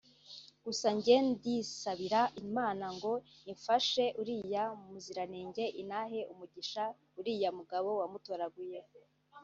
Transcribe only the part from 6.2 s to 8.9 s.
Umugisha Uriya Mugabo Wamutoraguye